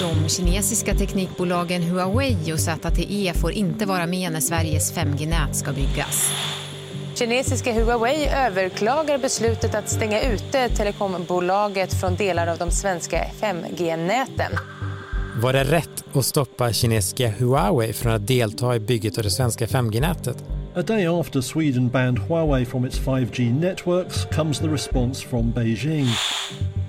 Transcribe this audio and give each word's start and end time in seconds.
De 0.00 0.28
kinesiska 0.28 0.94
teknikbolagen 0.94 1.82
Huawei 1.82 2.52
och 2.52 2.60
ZTE 2.60 3.32
får 3.34 3.52
inte 3.52 3.86
vara 3.86 4.06
med 4.06 4.32
när 4.32 4.40
Sveriges 4.40 4.96
5G-nät 4.96 5.56
ska 5.56 5.72
byggas. 5.72 6.30
Kinesiska 7.14 7.72
Huawei 7.72 8.28
överklagar 8.28 9.18
beslutet 9.18 9.74
att 9.74 9.88
stänga 9.88 10.20
ute 10.22 10.68
telekombolaget 10.68 12.00
från 12.00 12.16
delar 12.16 12.46
av 12.46 12.58
de 12.58 12.70
svenska 12.70 13.24
5G-näten. 13.40 14.52
Var 15.42 15.52
det 15.52 15.64
rätt 15.64 16.04
att 16.12 16.24
stoppa 16.24 16.72
kinesiska 16.72 17.28
Huawei 17.38 17.92
från 17.92 18.12
att 18.12 18.26
delta 18.26 18.76
i 18.76 18.80
bygget 18.80 19.18
av 19.18 19.24
det 19.24 19.30
svenska 19.30 19.66
5G-nätet? 19.66 20.44
A 20.76 20.82
day 20.82 21.06
after 21.06 21.40
Sweden 21.40 21.88
banned 21.88 22.18
Huawei 22.18 22.64
from 22.64 22.84
its 22.84 23.00
5G 23.00 23.60
networks 23.60 24.26
comes 24.32 24.58
the 24.58 24.68
response 24.68 25.28
from 25.28 25.52
Beijing. 25.52 26.06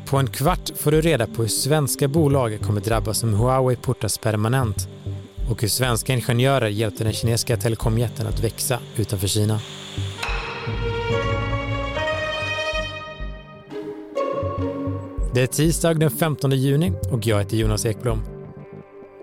På 0.09 0.17
en 0.17 0.27
kvart 0.27 0.71
får 0.75 0.91
du 0.91 1.01
reda 1.01 1.27
på 1.27 1.41
hur 1.41 1.49
svenska 1.49 2.07
bolag 2.07 2.59
kommer 2.61 2.81
drabbas 2.81 3.23
om 3.23 3.33
Huawei 3.33 3.75
portas 3.75 4.17
permanent 4.17 4.87
och 5.49 5.61
hur 5.61 5.67
svenska 5.67 6.13
ingenjörer 6.13 6.67
hjälpte 6.67 7.03
den 7.03 7.13
kinesiska 7.13 7.57
telekomjätten 7.57 8.27
att 8.27 8.43
växa 8.43 8.79
utanför 8.95 9.27
Kina. 9.27 9.59
Det 15.33 15.41
är 15.41 15.47
tisdag 15.47 15.93
den 15.93 16.11
15 16.11 16.51
juni 16.51 16.91
och 17.11 17.27
jag 17.27 17.39
heter 17.39 17.57
Jonas 17.57 17.85
Ekblom. 17.85 18.21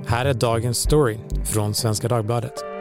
Här 0.06 0.24
är 0.26 0.34
dagens 0.34 0.78
story 0.78 1.18
från 1.44 1.74
Svenska 1.74 2.08
Dagbladet. 2.08 2.71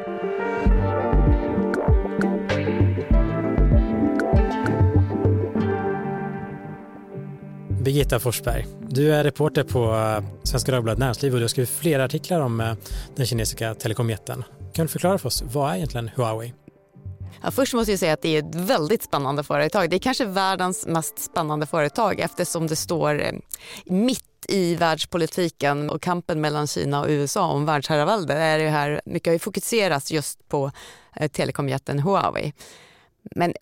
Birgitta 7.81 8.19
Forsberg, 8.19 8.67
du 8.89 9.13
är 9.13 9.23
reporter 9.23 9.63
på 9.63 9.95
eh, 9.95 10.23
Svenska 10.43 10.71
Dagbladet 10.71 10.99
Näringsliv 10.99 11.33
och 11.33 11.39
du 11.39 11.43
har 11.43 11.47
skrivit 11.47 11.69
flera 11.69 12.03
artiklar 12.03 12.41
om 12.41 12.61
eh, 12.61 12.73
den 13.15 13.25
kinesiska 13.25 13.73
telekomjätten. 13.73 14.43
Kan 14.73 14.85
du 14.85 14.91
förklara 14.91 15.17
för 15.17 15.27
oss, 15.27 15.43
vad 15.53 15.71
är 15.71 15.75
egentligen 15.75 16.09
Huawei? 16.15 16.53
Ja, 17.43 17.51
först 17.51 17.73
måste 17.73 17.91
jag 17.91 17.99
säga 17.99 18.13
att 18.13 18.21
det 18.21 18.35
är 18.35 18.39
ett 18.39 18.55
väldigt 18.55 19.03
spännande 19.03 19.43
företag. 19.43 19.89
Det 19.89 19.95
är 19.95 19.99
kanske 19.99 20.25
världens 20.25 20.87
mest 20.87 21.19
spännande 21.19 21.65
företag 21.65 22.19
eftersom 22.19 22.67
det 22.67 22.75
står 22.75 23.21
eh, 23.21 23.31
mitt 23.85 24.45
i 24.47 24.75
världspolitiken 24.75 25.89
och 25.89 26.01
kampen 26.01 26.41
mellan 26.41 26.67
Kina 26.67 27.01
och 27.01 27.07
USA 27.09 27.51
om 27.51 27.65
världsherravälde. 27.65 28.33
Är 28.33 28.59
det 28.59 28.69
här, 28.69 29.01
mycket 29.05 29.27
har 29.27 29.33
ju 29.33 29.39
fokuserats 29.39 30.11
just 30.11 30.47
på 30.49 30.71
telekomjätten 31.31 31.99
Huawei. 31.99 32.53
Men 33.35 33.53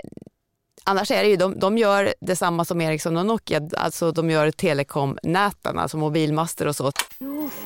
Annars 0.90 1.12
är 1.12 1.24
det 1.24 1.30
ju, 1.30 1.36
de, 1.36 1.60
de 1.60 1.78
gör 1.78 2.14
detsamma 2.22 2.66
som 2.66 2.82
Ericsson 2.82 3.18
och 3.18 3.26
Nokia, 3.26 3.62
alltså 3.78 4.12
de 4.12 4.30
gör 4.30 4.52
telekomnäten, 4.52 5.80
alltså 5.80 5.98
mobilmaster 5.98 6.68
och 6.68 6.76
så. 6.76 6.92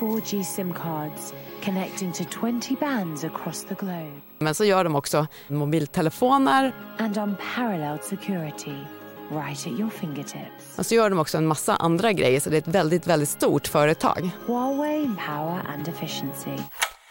4G 0.00 0.42
sim 0.42 0.72
cards 0.72 1.34
connecting 1.64 2.12
to 2.12 2.24
20 2.40 2.76
bands 2.80 3.24
across 3.24 3.64
the 3.64 3.74
globe. 3.74 4.20
Men 4.38 4.54
så 4.54 4.64
gör 4.64 4.84
de 4.84 4.96
också 4.96 5.26
mobiltelefoner. 5.48 6.72
And 6.98 7.18
unparalleled 7.18 8.04
security 8.04 8.76
right 9.30 9.66
at 9.66 9.66
your 9.66 9.90
fingertips. 9.90 10.78
Och 10.78 10.86
så 10.86 10.94
gör 10.94 11.10
de 11.10 11.18
också 11.18 11.38
en 11.38 11.46
massa 11.46 11.76
andra 11.76 12.12
grejer, 12.12 12.40
så 12.40 12.50
det 12.50 12.56
är 12.56 12.60
ett 12.60 12.68
väldigt, 12.68 13.06
väldigt 13.06 13.28
stort 13.28 13.66
företag. 13.66 14.30
Huawei 14.46 15.10
Power 15.26 15.62
and 15.74 15.88
Efficiency. 15.88 16.62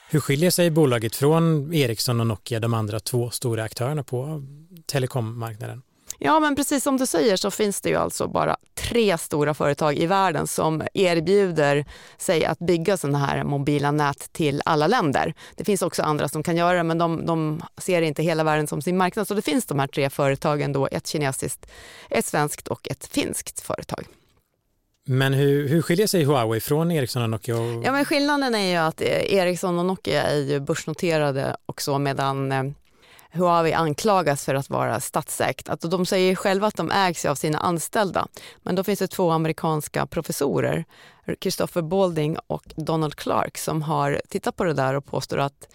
Hur 0.09 0.19
skiljer 0.19 0.51
sig 0.51 0.71
bolaget 0.71 1.15
från 1.15 1.73
Ericsson 1.73 2.19
och 2.19 2.27
Nokia, 2.27 2.59
de 2.59 2.73
andra 2.73 2.99
två 2.99 3.29
stora 3.29 3.63
aktörerna 3.63 4.03
på 4.03 4.43
telekommarknaden? 4.85 5.81
Ja, 6.25 6.39
men 6.39 6.55
precis 6.55 6.83
som 6.83 6.97
du 6.97 7.05
säger 7.05 7.37
så 7.37 7.51
finns 7.51 7.81
det 7.81 7.89
ju 7.89 7.95
alltså 7.95 8.27
bara 8.27 8.57
tre 8.73 9.17
stora 9.17 9.53
företag 9.53 9.97
i 9.97 10.05
världen 10.05 10.47
som 10.47 10.83
erbjuder 10.93 11.85
sig 12.17 12.45
att 12.45 12.59
bygga 12.59 12.97
sådana 12.97 13.17
här 13.17 13.43
mobila 13.43 13.91
nät 13.91 14.33
till 14.33 14.61
alla 14.65 14.87
länder. 14.87 15.33
Det 15.55 15.63
finns 15.63 15.81
också 15.81 16.03
andra 16.03 16.27
som 16.27 16.43
kan 16.43 16.57
göra 16.57 16.77
det, 16.77 16.83
men 16.83 16.97
de, 16.97 17.25
de 17.25 17.61
ser 17.77 18.01
inte 18.01 18.23
hela 18.23 18.43
världen 18.43 18.67
som 18.67 18.81
sin 18.81 18.97
marknad. 18.97 19.27
Så 19.27 19.33
det 19.33 19.41
finns 19.41 19.65
de 19.65 19.79
här 19.79 19.87
tre 19.87 20.09
företagen 20.09 20.73
då, 20.73 20.87
ett 20.91 21.07
kinesiskt, 21.07 21.65
ett 22.09 22.25
svenskt 22.25 22.67
och 22.67 22.87
ett 22.91 23.05
finskt 23.05 23.59
företag. 23.59 24.05
Men 25.05 25.33
hur, 25.33 25.67
hur 25.67 25.81
skiljer 25.81 26.07
sig 26.07 26.23
Huawei 26.23 26.59
från 26.59 26.91
Ericsson 26.91 27.23
och 27.23 27.29
Nokia? 27.29 27.57
Och... 27.57 27.83
Ja, 27.85 27.91
men 27.91 28.05
skillnaden 28.05 28.55
är 28.55 28.71
ju 28.71 28.75
att 28.75 29.01
Ericsson 29.01 29.79
och 29.79 29.85
Nokia 29.85 30.23
är 30.23 30.39
ju 30.39 30.59
börsnoterade 30.59 31.55
också 31.65 31.99
medan 31.99 32.51
eh, 32.51 32.63
Huawei 33.33 33.73
anklagas 33.73 34.45
för 34.45 34.55
att 34.55 34.69
vara 34.69 34.99
statsägt. 34.99 35.69
Alltså 35.69 35.87
de 35.87 36.05
säger 36.05 36.35
själva 36.35 36.67
att 36.67 36.75
de 36.75 36.91
ägs 36.91 37.25
av 37.25 37.35
sina 37.35 37.57
anställda. 37.57 38.27
Men 38.61 38.75
då 38.75 38.83
finns 38.83 38.99
det 38.99 39.07
två 39.07 39.31
amerikanska 39.31 40.05
professorer, 40.05 40.85
Christopher 41.41 41.81
Balding 41.81 42.37
och 42.47 42.63
Donald 42.75 43.15
Clark, 43.15 43.57
som 43.57 43.81
har 43.81 44.21
tittat 44.29 44.55
på 44.55 44.63
det 44.63 44.73
där 44.73 44.93
och 44.93 45.05
påstår 45.05 45.37
att 45.37 45.67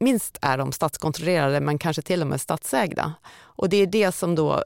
minst 0.00 0.38
är 0.40 0.58
de 0.58 0.72
statskontrollerade 0.72 1.60
men 1.60 1.78
kanske 1.78 2.02
till 2.02 2.20
och 2.20 2.26
med 2.26 2.40
statsägda. 2.40 3.14
Och 3.34 3.68
det 3.68 3.76
är 3.76 3.86
det 3.86 4.12
som 4.12 4.34
då 4.34 4.64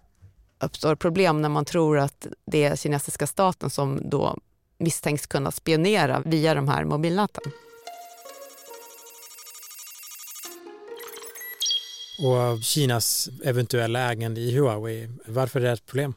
uppstår 0.61 0.95
problem 0.95 1.43
när 1.43 1.49
man 1.49 1.65
tror 1.65 1.99
att 1.99 2.27
det 2.47 2.65
är 2.65 2.77
kinesiska 2.77 3.27
staten 3.27 3.71
som 3.71 4.11
då 4.11 4.39
misstänks 4.79 5.27
kunna 5.27 5.51
spionera 5.51 6.23
via 6.25 6.55
de 6.55 6.69
här 6.69 6.85
mobilnäten. 6.85 7.43
Och 12.19 12.63
Kinas 12.63 13.29
eventuella 13.45 14.01
ägande 14.01 14.41
i 14.41 14.59
Huawei. 14.59 15.09
Varför 15.27 15.61
är 15.61 15.65
det 15.65 15.73
ett 15.73 15.87
problem? 15.87 16.15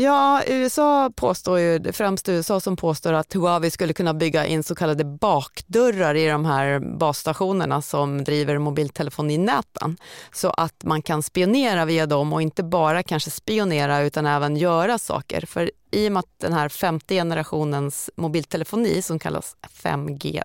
Ja, 0.00 0.42
USA 0.46 1.10
påstår 1.16 1.58
ju, 1.58 1.78
det 1.78 1.88
är 1.88 1.92
främst 1.92 2.28
USA 2.28 2.60
som 2.60 2.76
påstår 2.76 3.12
att 3.12 3.32
Huawei 3.34 3.70
skulle 3.70 3.92
kunna 3.92 4.14
bygga 4.14 4.46
in 4.46 4.62
så 4.62 4.74
kallade 4.74 5.04
bakdörrar 5.04 6.14
i 6.14 6.28
de 6.28 6.44
här 6.44 6.78
basstationerna 6.98 7.82
som 7.82 8.24
driver 8.24 8.58
mobiltelefoninäten. 8.58 9.96
Så 10.32 10.50
att 10.50 10.84
man 10.84 11.02
kan 11.02 11.22
spionera 11.22 11.84
via 11.84 12.06
dem 12.06 12.32
och 12.32 12.42
inte 12.42 12.62
bara 12.62 13.02
kanske 13.02 13.30
spionera 13.30 14.00
utan 14.00 14.26
även 14.26 14.56
göra 14.56 14.98
saker. 14.98 15.46
För 15.46 15.70
i 15.90 16.08
och 16.08 16.12
med 16.12 16.20
att 16.20 16.38
den 16.38 16.52
här 16.52 16.68
femte 16.68 17.14
generationens 17.14 18.10
mobiltelefoni 18.16 19.02
som 19.02 19.18
kallas 19.18 19.56
5G 19.82 20.42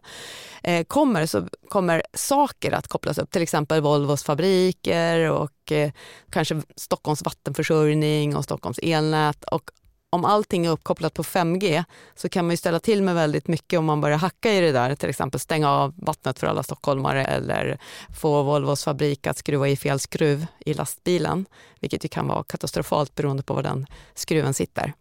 eh, 0.64 0.84
kommer 0.84 1.26
så 1.26 1.48
kommer 1.70 2.04
saker 2.14 2.72
att 2.72 2.88
kopplas 2.88 3.18
upp, 3.18 3.32
till 3.32 3.42
exempel 3.42 3.82
Volvos 3.82 4.24
fabriker 4.24 5.32
och 5.32 5.72
eh, 5.72 5.92
kanske 6.30 6.62
Stockholms 6.76 7.24
vattenförsörjning 7.24 8.36
och 8.36 8.44
Stockholms 8.44 8.80
elnät. 8.84 9.44
Och 9.44 9.72
om 10.14 10.26
allting 10.26 10.66
är 10.66 10.70
uppkopplat 10.70 11.14
på 11.14 11.24
5G 11.24 11.84
så 12.16 12.30
kan 12.30 12.46
man 12.46 12.52
ju 12.52 12.58
ställa 12.58 12.80
till 12.80 13.04
med 13.04 13.16
väldigt 13.16 13.48
mycket 13.48 13.80
om 13.80 13.86
man 13.86 14.02
börjar 14.02 14.18
hacka 14.18 14.54
i 14.54 14.62
det 14.62 14.72
där, 14.72 14.96
till 14.96 15.10
exempel 15.10 15.40
stänga 15.40 15.70
av 15.70 15.94
vattnet 15.98 16.40
för 16.40 16.48
alla 16.48 16.64
stockholmare 16.64 17.26
eller 17.26 17.78
få 18.20 18.44
Volvos 18.44 18.84
fabrik 18.84 19.28
att 19.28 19.38
skruva 19.38 19.68
i 19.68 19.76
fel 19.76 20.00
skruv 20.00 20.46
i 20.60 20.74
lastbilen, 20.74 21.46
vilket 21.80 22.06
ju 22.06 22.10
kan 22.10 22.28
vara 22.28 22.44
katastrofalt 22.44 23.16
beroende 23.16 23.44
på 23.44 23.54
var 23.54 23.64
den 23.64 23.86
skruven 24.14 24.54
sitter. 24.54 24.94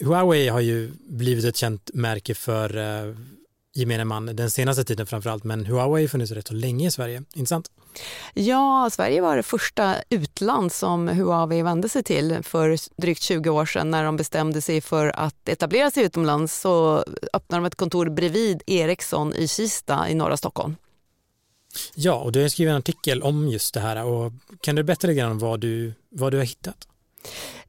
Huawei 0.00 0.48
har 0.48 0.60
ju 0.60 0.92
blivit 1.08 1.44
ett 1.44 1.56
känt 1.56 1.90
märke 1.94 2.34
för 2.34 2.76
eh, 2.76 3.14
gemene 3.74 4.04
man 4.04 4.26
den 4.26 4.50
senaste 4.50 4.84
tiden 4.84 5.06
framförallt, 5.06 5.44
men 5.44 5.66
Huawei 5.66 6.02
har 6.02 6.08
funnits 6.08 6.32
rätt 6.32 6.48
så 6.48 6.54
länge 6.54 6.88
i 6.88 6.90
Sverige, 6.90 7.22
inte 7.34 7.48
sant? 7.48 7.70
Ja, 8.34 8.88
Sverige 8.92 9.20
var 9.20 9.36
det 9.36 9.42
första 9.42 9.94
utland 10.10 10.72
som 10.72 11.08
Huawei 11.08 11.62
vände 11.62 11.88
sig 11.88 12.02
till 12.02 12.38
för 12.42 12.76
drygt 13.02 13.22
20 13.22 13.50
år 13.50 13.66
sedan 13.66 13.90
när 13.90 14.04
de 14.04 14.16
bestämde 14.16 14.60
sig 14.60 14.80
för 14.80 15.06
att 15.08 15.48
etablera 15.48 15.90
sig 15.90 16.04
utomlands 16.04 16.60
så 16.60 17.04
öppnade 17.32 17.62
de 17.62 17.66
ett 17.66 17.74
kontor 17.74 18.08
bredvid 18.10 18.62
Ericsson 18.66 19.34
i 19.34 19.48
Kista 19.48 20.08
i 20.08 20.14
norra 20.14 20.36
Stockholm. 20.36 20.76
Ja, 21.94 22.14
och 22.14 22.32
du 22.32 22.42
har 22.42 22.48
skrivit 22.48 22.70
en 22.70 22.76
artikel 22.76 23.22
om 23.22 23.48
just 23.48 23.74
det 23.74 23.80
här 23.80 24.04
och 24.04 24.32
kan 24.60 24.74
du 24.74 24.82
berätta 24.82 25.06
lite 25.06 25.18
grann 25.20 25.30
om 25.30 25.38
vad 25.38 25.60
du, 25.60 25.94
vad 26.10 26.32
du 26.32 26.36
har 26.36 26.44
hittat? 26.44 26.88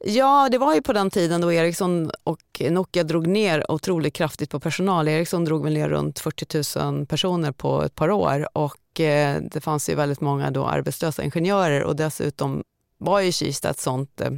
Ja, 0.00 0.48
det 0.50 0.58
var 0.58 0.74
ju 0.74 0.82
på 0.82 0.92
den 0.92 1.10
tiden 1.10 1.40
då 1.40 1.52
Ericsson 1.52 2.10
och 2.24 2.62
Nokia 2.70 3.04
drog 3.04 3.26
ner 3.26 3.70
otroligt 3.70 4.14
kraftigt 4.14 4.50
på 4.50 4.60
personal. 4.60 5.08
Ericsson 5.08 5.44
drog 5.44 5.64
väl 5.64 5.72
ner 5.74 5.88
runt 5.88 6.18
40 6.18 6.80
000 6.84 7.06
personer 7.06 7.52
på 7.52 7.82
ett 7.82 7.94
par 7.94 8.10
år 8.10 8.48
och 8.52 9.00
eh, 9.00 9.42
det 9.42 9.60
fanns 9.60 9.88
ju 9.88 9.94
väldigt 9.94 10.20
många 10.20 10.50
då 10.50 10.66
arbetslösa 10.66 11.22
ingenjörer 11.22 11.84
och 11.84 11.96
dessutom 11.96 12.62
var 12.98 13.20
ju 13.20 13.32
Kista 13.32 13.70
ett 13.70 13.80
sånt 13.80 14.20
eh, 14.20 14.30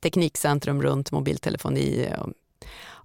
teknikcentrum 0.00 0.82
runt 0.82 1.12
mobiltelefoni. 1.12 2.08
Eh, 2.10 2.26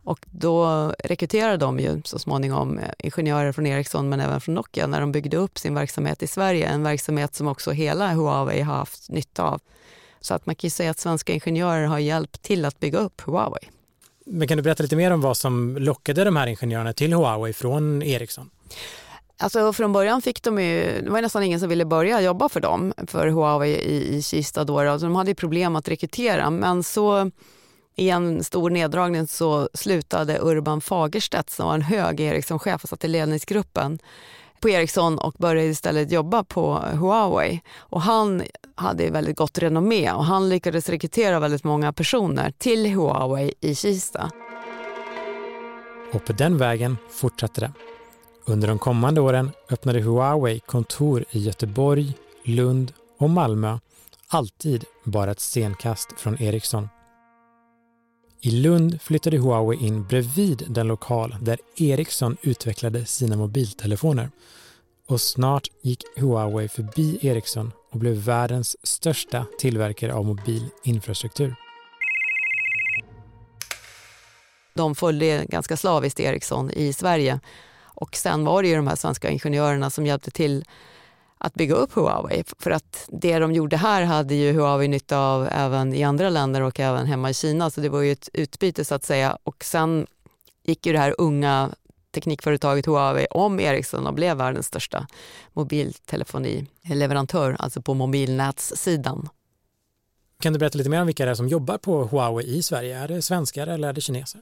och 0.06 0.20
då 0.26 0.88
rekryterade 1.00 1.58
de 1.58 1.80
ju 1.80 2.02
så 2.06 2.20
småningom 2.20 2.80
eh, 2.80 2.90
ingenjörer 2.98 3.52
från 3.52 3.66
Ericsson 3.66 4.10
men 4.10 4.20
även 4.20 4.42
från 4.42 4.56
Nokia 4.56 4.88
när 4.88 5.02
de 5.02 5.12
byggde 5.12 5.38
upp 5.38 5.60
sin 5.60 5.74
verksamhet 5.74 6.24
i 6.24 6.28
Sverige. 6.28 6.68
En 6.68 6.84
verksamhet 6.84 7.36
som 7.36 7.48
också 7.48 7.72
hela 7.72 8.14
Huawei 8.14 8.62
har 8.62 8.76
haft 8.76 9.10
nytta 9.10 9.44
av. 9.44 9.62
Så 10.24 10.34
att 10.34 10.46
man 10.46 10.56
kan 10.56 10.70
säga 10.70 10.92
att 10.92 11.00
svenska 11.00 11.34
ingenjörer 11.34 11.86
har 11.86 12.00
hjälpt 12.00 12.42
till 12.42 12.66
att 12.66 12.80
bygga 12.80 13.00
upp 13.00 13.22
Huawei. 13.22 13.70
Men 14.26 14.48
kan 14.48 14.58
du 14.58 14.64
berätta 14.64 14.84
lite 14.84 14.96
mer 14.96 15.12
om 15.12 15.22
vad 15.22 15.38
som 15.38 15.78
lockade 15.78 16.24
de 16.24 16.36
här 16.36 16.48
ingenjörerna 16.48 16.94
till 16.94 17.14
Huawei 17.14 17.54
från 17.54 18.04
Ericsson? 18.04 18.50
Alltså 19.38 19.74
från 19.74 19.94
början 19.94 20.22
fick 20.22 20.44
de 20.44 20.60
ju, 20.60 21.02
det 21.02 21.10
var 21.10 21.22
nästan 21.22 21.44
ingen 21.44 21.60
som 21.60 21.70
ville 21.70 21.86
börja 21.86 22.22
jobba 22.22 22.50
för 22.50 22.60
dem, 22.60 22.94
för 23.08 23.28
Huawei 23.28 23.76
i, 23.76 24.16
i 24.16 24.22
Kista 24.22 24.64
då. 24.64 24.80
Alltså 24.80 25.08
de 25.08 25.16
hade 25.16 25.36
problem 25.36 25.76
att 25.76 25.88
rekrytera 25.88 26.50
men 26.50 26.84
så 26.84 27.32
I 27.96 28.10
en 28.10 28.44
stor 28.44 28.70
neddragning 28.70 29.28
så 29.28 29.70
slutade 29.74 30.40
Urban 30.42 30.82
Fagerstedt 30.82 31.50
som 31.50 31.66
var 31.66 31.74
en 31.74 31.82
hög 31.82 32.20
Ericsson-chef 32.20 32.84
och 32.84 32.90
satt 32.90 33.04
i 33.04 33.08
ledningsgruppen 33.08 34.00
på 34.64 34.70
Ericsson 34.70 35.18
och 35.18 35.34
började 35.38 35.68
istället 35.68 36.12
jobba 36.12 36.44
på 36.44 36.74
Huawei. 36.74 37.62
Och 37.78 38.02
han 38.02 38.44
hade 38.76 39.10
väldigt 39.10 39.38
gott 39.38 39.58
renommé 39.58 40.12
och 40.12 40.26
han 40.26 40.50
lyckades 40.50 40.90
rekrytera 40.90 41.40
väldigt 41.40 41.64
många 41.64 41.94
personer 41.94 42.52
till 42.58 42.86
Huawei 42.86 43.54
i 43.60 43.76
Kista. 43.76 44.32
Och 46.14 46.26
på 46.26 46.34
den 46.34 46.58
vägen 46.58 46.98
fortsatte 47.10 47.62
det. 47.62 47.72
Under 48.46 48.68
de 48.68 48.80
kommande 48.80 49.22
åren 49.22 49.52
öppnade 49.70 50.02
Huawei 50.02 50.60
kontor 50.60 51.26
i 51.32 51.40
Göteborg, 51.40 52.14
Lund 52.44 52.94
och 53.20 53.30
Malmö, 53.30 53.80
alltid 54.28 54.86
bara 55.04 55.32
ett 55.32 55.40
stenkast 55.40 56.14
från 56.18 56.42
Ericsson. 56.42 56.90
I 58.46 58.52
Lund 58.52 59.02
flyttade 59.02 59.38
Huawei 59.38 59.86
in 59.86 60.04
bredvid 60.04 60.66
den 60.70 60.88
lokal 60.88 61.36
där 61.42 61.60
Ericsson 61.76 62.38
utvecklade 62.42 63.06
sina 63.06 63.36
mobiltelefoner. 63.36 64.30
Och 65.08 65.22
snart 65.22 65.68
gick 65.82 66.04
Huawei 66.16 66.68
förbi 66.68 67.20
Ericsson 67.22 67.72
och 67.92 68.00
blev 68.00 68.14
världens 68.16 68.76
största 68.84 69.46
tillverkare 69.60 70.14
av 70.14 70.26
mobil 70.26 70.66
infrastruktur. 70.84 71.56
De 74.74 74.96
följde 74.96 75.46
ganska 75.50 75.78
slaviskt 75.78 76.20
Ericsson 76.20 76.72
i 76.72 76.94
Sverige. 76.94 77.40
Och 77.84 78.16
sen 78.16 78.46
var 78.46 78.62
det 78.62 78.68
ju 78.68 78.76
de 78.76 78.88
här 78.88 78.96
svenska 78.96 79.30
ingenjörerna 79.30 79.90
som 79.90 80.06
hjälpte 80.06 80.32
till 80.32 80.66
att 81.44 81.54
bygga 81.54 81.76
upp 81.76 81.94
Huawei. 81.94 82.44
För 82.60 82.72
att 82.72 83.10
det 83.12 83.40
de 83.40 83.54
gjorde 83.54 83.78
här 83.78 84.04
hade 84.04 84.36
ju 84.36 84.54
Huawei 84.54 84.88
nytta 84.88 85.18
av 85.18 85.48
även 85.52 85.94
i 85.94 86.04
andra 86.04 86.30
länder 86.30 86.62
och 86.62 86.80
även 86.80 87.06
hemma 87.06 87.30
i 87.30 87.34
Kina. 87.34 87.70
Så 87.70 87.82
det 87.82 87.90
var 87.90 88.02
ju 88.02 88.12
ett 88.12 88.30
utbyte 88.34 88.86
så 88.86 88.96
att 88.96 89.04
säga. 89.04 89.38
Och 89.44 89.64
sen 89.64 90.08
gick 90.64 90.86
ju 90.86 90.94
det 90.94 91.00
här 91.00 91.16
unga 91.18 91.70
teknikföretaget 92.14 92.86
Huawei 92.86 93.26
om 93.26 93.60
Ericsson 93.60 94.08
och 94.08 94.14
blev 94.14 94.38
världens 94.38 94.68
största 94.68 95.08
mobiltelefonileverantör, 95.54 97.56
alltså 97.60 97.82
på 97.82 97.94
mobilnätssidan. 97.94 99.30
Kan 100.40 100.54
du 100.54 100.60
berätta 100.60 100.78
lite 100.78 100.90
mer 100.90 101.02
om 101.02 101.08
vilka 101.08 101.26
det 101.26 101.32
är 101.32 101.36
som 101.36 101.48
jobbar 101.48 101.78
på 101.78 102.06
Huawei 102.06 102.58
i 102.58 102.64
Sverige? 102.64 102.98
Är 102.98 103.08
det 103.08 103.22
svenskar 103.22 103.68
eller 103.68 103.90
är 103.90 103.94
det 103.94 104.02
kineser? 104.02 104.42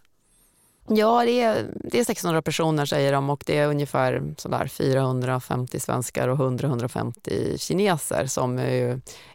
Ja, 0.93 1.25
det 1.25 1.41
är, 1.41 1.67
det 1.83 1.99
är 1.99 2.03
600 2.03 2.41
personer 2.41 2.85
säger 2.85 3.11
de 3.11 3.29
och 3.29 3.43
det 3.45 3.57
är 3.57 3.67
ungefär 3.67 4.23
sådär 4.37 4.67
450 4.67 5.79
svenskar 5.79 6.27
och 6.27 6.37
100-150 6.37 7.57
kineser 7.57 8.25
som, 8.25 8.59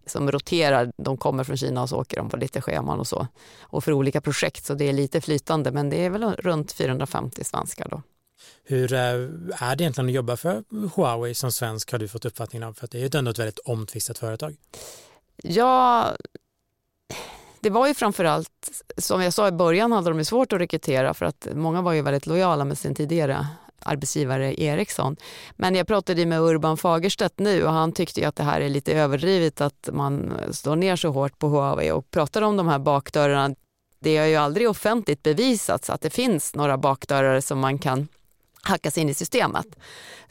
som 0.06 0.32
roterar. 0.32 0.93
De 0.97 1.17
kommer 1.17 1.44
från 1.44 1.56
Kina 1.56 1.82
och 1.82 1.88
så 1.88 1.97
åker 1.97 2.17
de 2.17 2.29
på 2.29 2.37
lite 2.37 2.61
scheman 2.61 3.00
och 3.00 3.06
så. 3.06 3.26
Och 3.61 3.85
för 3.85 3.93
olika 3.93 4.20
projekt 4.20 4.64
så 4.64 4.75
det 4.75 4.88
är 4.88 4.93
lite 4.93 5.20
flytande 5.20 5.73
men 5.73 5.91
det 5.91 6.05
är 6.05 6.11
väl 6.11 6.25
runt 6.25 6.73
450 6.73 7.44
svenskar 7.44 7.88
då. 7.91 8.02
Hur 8.64 8.93
eh, 8.93 8.99
är 8.99 9.76
det 9.76 9.85
egentligen 9.85 10.09
att 10.09 10.14
jobba 10.14 10.37
för 10.37 10.64
Huawei 10.97 11.35
som 11.35 11.52
svensk 11.52 11.93
har 11.93 11.99
du 11.99 12.09
fått 12.09 12.25
uppfattningen 12.25 12.69
av? 12.69 12.75
För 12.75 12.88
det 12.91 12.99
är 12.99 13.02
ju 13.02 13.19
ändå 13.19 13.31
ett 13.31 13.38
väldigt 13.38 13.59
omtvistat 13.59 14.19
företag. 14.19 14.56
Ja, 15.43 16.12
det 17.61 17.70
var 17.70 17.87
ju 17.88 17.94
framförallt, 17.94 18.82
som 18.97 19.23
jag 19.23 19.32
sa 19.32 19.49
i 19.49 19.53
början 19.53 19.93
hade 19.93 20.11
de 20.11 20.25
svårt 20.25 20.53
att 20.53 20.61
rekrytera 20.61 21.14
för 21.14 21.26
att 21.26 21.49
många 21.55 21.82
var 21.82 21.93
ju 21.93 22.03
väldigt 22.03 22.26
lojala 22.26 22.64
med 22.64 22.79
sin 22.79 22.94
tidigare 22.94 23.47
arbetsgivare 23.87 24.62
Ericsson. 24.62 25.17
Men 25.56 25.75
jag 25.75 25.87
pratade 25.87 26.26
med 26.26 26.41
Urban 26.41 26.76
Fagerstedt 26.76 27.38
nu 27.38 27.64
och 27.64 27.73
han 27.73 27.93
tyckte 27.93 28.29
att 28.29 28.37
det 28.37 28.43
här 28.43 28.61
är 28.61 28.69
lite 28.69 28.93
överdrivet 28.93 29.61
att 29.61 29.88
man 29.93 30.32
slår 30.50 30.76
ner 30.76 30.97
så 30.97 31.08
hårt 31.11 31.38
på 31.38 31.49
Huawei 31.49 31.91
och 31.91 32.11
pratar 32.11 32.43
om 32.43 32.56
de 32.56 32.69
här 32.69 32.79
bakdörrarna. 32.79 33.55
Det 33.99 34.17
har 34.17 34.26
ju 34.26 34.37
aldrig 34.37 34.70
offentligt 34.70 35.23
bevisats 35.23 35.91
att 35.91 36.00
det 36.00 36.11
finns 36.11 36.55
några 36.55 36.79
bakdörrar 36.79 37.41
som 37.41 37.59
man 37.59 37.79
kan 37.79 38.09
hackas 38.66 38.98
in 38.98 39.08
i 39.08 39.14
systemet. 39.14 39.66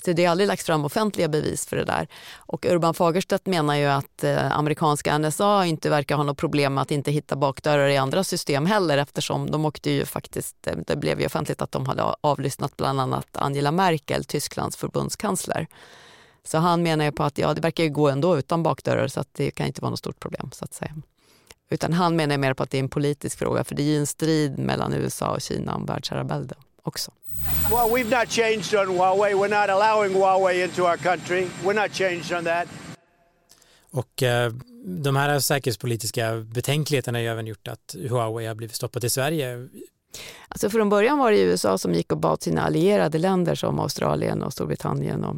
Så 0.06 0.14
det 0.14 0.26
har 0.26 0.32
aldrig 0.32 0.48
lagts 0.48 0.66
fram 0.66 0.86
offentliga 0.86 1.28
bevis 1.28 1.66
för 1.66 1.78
det 1.78 1.86
där. 1.86 2.08
Och 2.36 2.66
Urban 2.66 2.94
Fagerstedt 2.94 3.46
menar 3.46 3.76
ju 3.76 3.86
att 3.86 4.24
eh, 4.24 4.58
amerikanska 4.58 5.18
NSA 5.18 5.66
inte 5.66 5.90
verkar 5.90 6.16
ha 6.16 6.24
något 6.24 6.38
problem 6.38 6.74
med 6.74 6.82
att 6.82 6.92
inte 6.92 7.12
hitta 7.12 7.36
bakdörrar 7.36 7.88
i 7.88 7.98
andra 7.98 8.24
system 8.24 8.66
heller 8.66 8.98
eftersom 8.98 9.52
de 9.52 9.66
åkte 9.66 9.90
ju 9.90 10.06
faktiskt, 10.06 10.68
eh, 10.68 10.78
det 10.88 10.96
blev 10.96 11.20
ju 11.20 11.26
offentligt 11.26 11.62
att 11.62 11.72
de 11.72 11.86
hade 11.86 12.04
avlyssnat 12.22 12.78
bland 12.78 13.02
annat 13.02 13.28
Angela 13.38 13.72
Merkel, 13.72 14.26
Tysklands 14.26 14.78
förbundskansler. 14.78 15.68
Så 16.44 16.58
han 16.58 16.84
menar 16.84 17.06
ju 17.06 17.12
på 17.12 17.24
att 17.24 17.38
ja, 17.38 17.54
det 17.54 17.62
verkar 17.62 17.84
ju 17.84 17.90
gå 17.90 18.10
ändå 18.10 18.38
utan 18.38 18.64
bakdörrar 18.64 19.08
så 19.08 19.20
att 19.20 19.30
det 19.34 19.52
kan 19.52 19.68
inte 19.68 19.82
vara 19.82 19.90
något 19.90 20.00
stort 20.00 20.20
problem 20.20 20.50
så 20.54 20.66
att 20.66 20.74
säga. 20.74 20.96
Utan 21.70 21.94
han 21.94 22.16
menar 22.16 22.38
mer 22.38 22.54
på 22.54 22.64
att 22.64 22.70
det 22.70 22.78
är 22.78 22.84
en 22.84 22.90
politisk 22.90 23.40
fråga 23.40 23.64
för 23.64 23.76
det 23.76 23.84
är 23.84 23.92
ju 23.92 23.98
en 23.98 24.08
strid 24.08 24.60
mellan 24.60 24.94
USA 24.94 25.28
och 25.28 25.42
Kina 25.42 25.76
om 25.76 25.86
världsherravälde 25.86 26.56
också. 26.88 27.12
Well, 27.72 27.90
we've 27.90 28.20
not 28.20 28.30
changed 28.30 28.80
on 28.80 28.88
Huawei. 28.88 29.34
We're 29.34 29.62
not 29.62 29.70
allowing 29.70 30.14
Huawei 30.16 30.64
into 30.64 30.84
our 30.84 30.98
country. 30.98 31.48
We're 31.64 31.82
not 31.82 31.92
changed 31.92 32.38
on 32.38 32.46
that. 32.46 32.68
Och 33.92 34.24
eh, 34.24 34.52
de 34.86 35.16
här 35.16 35.40
säkerhetspolitiska 35.40 36.36
betänkligheterna 36.36 37.18
har 37.18 37.24
ju 37.24 37.30
även 37.30 37.48
gjort 37.48 37.68
att 37.68 37.96
Huawei 38.10 38.48
har 38.48 38.56
blivit 38.56 38.76
stoppat 38.76 39.04
i 39.04 39.10
Sverige. 39.10 39.70
Alltså 40.48 40.70
från 40.70 40.90
början 40.90 41.18
var 41.18 41.32
det 41.32 41.40
USA 41.40 41.78
som 41.78 41.94
gick 41.94 42.12
och 42.12 42.18
bad 42.18 42.44
sina 42.44 42.62
allierade 42.62 43.18
länder 43.18 43.56
som 43.56 43.80
Australien 43.80 44.44
och 44.44 44.54
Storbritannien 44.54 45.24
och, 45.24 45.36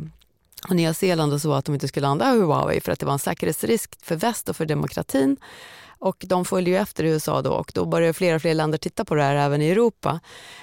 och 0.70 0.76
Nya 0.76 0.94
Zeeland 0.94 1.34
och 1.34 1.42
så 1.42 1.54
att 1.54 1.66
de 1.66 1.74
inte 1.74 1.88
skulle 1.88 2.08
använda 2.08 2.46
Huawei 2.46 2.82
för 2.82 2.92
att 2.92 3.00
det 3.00 3.06
var 3.06 3.14
en 3.14 3.20
säkerhetsrisk 3.20 4.06
för 4.06 4.16
väst 4.16 4.50
och 4.50 4.56
för 4.56 4.66
demokratin. 4.66 5.38
Och 6.00 6.26
de 6.28 6.46
följer 6.46 6.76
ju 6.76 6.82
efter 6.82 7.04
USA 7.04 7.42
då 7.42 7.52
och 7.52 7.72
då 7.74 7.86
börjar 7.86 8.14
fler 8.14 8.36
och 8.36 8.42
fler 8.42 8.54
länder 8.54 8.78
titta 8.78 9.06
på 9.06 9.16
det 9.16 9.24
här 9.24 9.36
även 9.36 9.62
i 9.62 9.70
Europa. 9.70 10.20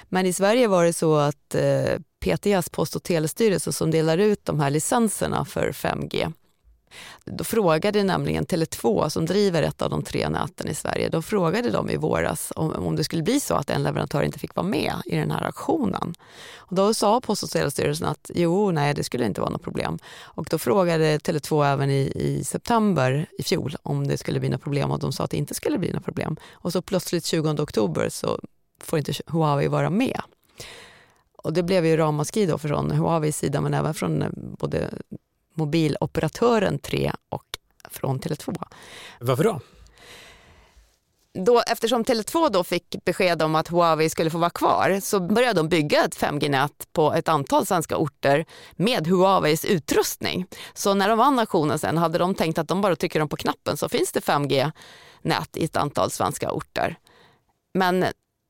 Men 0.09 0.25
i 0.25 0.33
Sverige 0.33 0.67
var 0.67 0.85
det 0.85 0.93
så 0.93 1.15
att 1.15 1.55
eh, 1.55 1.99
PTS, 2.25 2.69
Post 2.69 2.95
och 2.95 3.03
telestyrelsen, 3.03 3.73
som 3.73 3.91
delar 3.91 4.17
ut 4.17 4.45
de 4.45 4.59
här 4.59 4.69
licenserna 4.69 5.45
för 5.45 5.71
5G, 5.71 6.33
då 7.25 7.43
frågade 7.43 8.03
nämligen 8.03 8.45
Tele2 8.45 9.09
som 9.09 9.25
driver 9.25 9.63
ett 9.63 9.81
av 9.81 9.89
de 9.89 10.03
tre 10.03 10.29
näten 10.29 10.67
i 10.67 10.75
Sverige, 10.75 11.09
då 11.09 11.21
frågade 11.21 11.69
de 11.69 11.89
i 11.89 11.97
våras 11.97 12.53
om, 12.55 12.71
om 12.71 12.95
det 12.95 13.03
skulle 13.03 13.23
bli 13.23 13.39
så 13.39 13.53
att 13.55 13.69
en 13.69 13.83
leverantör 13.83 14.23
inte 14.23 14.39
fick 14.39 14.55
vara 14.55 14.67
med 14.67 14.93
i 15.05 15.15
den 15.15 15.31
här 15.31 15.43
auktionen. 15.45 16.13
Och 16.57 16.75
då 16.75 16.93
sa 16.93 17.21
Post 17.21 17.43
och 17.43 17.49
telestyrelsen 17.49 18.07
att 18.07 18.31
jo, 18.33 18.71
nej, 18.71 18.93
det 18.93 19.03
skulle 19.03 19.25
inte 19.25 19.41
vara 19.41 19.51
något 19.51 19.63
problem. 19.63 19.99
Och 20.21 20.47
då 20.49 20.57
frågade 20.57 21.17
Tele2 21.17 21.65
även 21.65 21.89
i, 21.89 22.11
i 22.15 22.43
september 22.43 23.25
i 23.37 23.43
fjol 23.43 23.75
om 23.83 24.07
det 24.07 24.17
skulle 24.17 24.39
bli 24.39 24.49
något 24.49 24.63
problem 24.63 24.91
och 24.91 24.99
de 24.99 25.11
sa 25.11 25.23
att 25.23 25.31
det 25.31 25.37
inte 25.37 25.53
skulle 25.53 25.77
bli 25.77 25.91
något 25.93 26.05
problem. 26.05 26.37
Och 26.53 26.71
så 26.71 26.81
plötsligt 26.81 27.25
20 27.25 27.49
oktober 27.49 28.09
så 28.09 28.39
får 28.83 28.99
inte 28.99 29.13
Huawei 29.27 29.67
vara 29.67 29.89
med. 29.89 30.21
Och 31.45 31.53
det 31.53 31.63
blev 31.63 31.85
ju 31.85 31.97
ramaskri 31.97 32.45
då 32.45 32.57
från 32.57 32.91
Huaweis 32.91 33.37
sida 33.37 33.61
men 33.61 33.73
även 33.73 33.93
från 33.93 34.21
eh, 34.21 34.29
både 34.35 34.89
mobiloperatören 35.55 36.79
3 36.79 37.11
och 37.29 37.45
från 37.89 38.19
Tele2. 38.19 38.63
Varför 39.19 39.43
då? 39.43 39.59
Då, 41.33 41.63
eftersom 41.67 42.03
Tele2 42.03 42.49
då 42.49 42.63
fick 42.63 42.95
besked 43.05 43.41
om 43.41 43.55
att 43.55 43.67
Huawei 43.67 44.09
skulle 44.09 44.29
få 44.29 44.37
vara 44.37 44.49
kvar 44.49 44.99
så 45.01 45.19
började 45.19 45.59
de 45.59 45.69
bygga 45.69 46.05
ett 46.05 46.17
5G-nät 46.17 46.87
på 46.93 47.13
ett 47.13 47.27
antal 47.27 47.65
svenska 47.65 47.97
orter 47.97 48.45
med 48.75 49.07
Huaweis 49.07 49.65
utrustning. 49.65 50.45
Så 50.73 50.93
när 50.93 51.09
de 51.09 51.17
vann 51.17 51.39
auktionen 51.39 51.79
sen 51.79 51.97
hade 51.97 52.17
de 52.17 52.35
tänkt 52.35 52.57
att 52.57 52.67
de 52.67 52.81
bara 52.81 52.95
trycker 52.95 53.19
de 53.19 53.29
på 53.29 53.35
knappen 53.35 53.77
så 53.77 53.89
finns 53.89 54.11
det 54.11 54.19
5G-nät 54.19 55.57
i 55.57 55.65
ett 55.65 55.77
antal 55.77 56.11
svenska 56.11 56.51
orter. 56.51 56.97
Men 57.73 58.05